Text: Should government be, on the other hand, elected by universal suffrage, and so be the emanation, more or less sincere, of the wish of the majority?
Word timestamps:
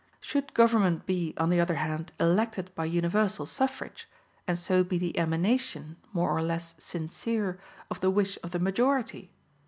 Should 0.19 0.55
government 0.55 1.05
be, 1.05 1.35
on 1.37 1.51
the 1.51 1.59
other 1.59 1.75
hand, 1.75 2.11
elected 2.19 2.73
by 2.73 2.85
universal 2.85 3.45
suffrage, 3.45 4.09
and 4.47 4.57
so 4.57 4.83
be 4.83 4.97
the 4.97 5.15
emanation, 5.15 5.97
more 6.11 6.35
or 6.35 6.41
less 6.41 6.73
sincere, 6.79 7.59
of 7.91 7.99
the 8.01 8.09
wish 8.09 8.39
of 8.41 8.49
the 8.49 8.57
majority? 8.57 9.29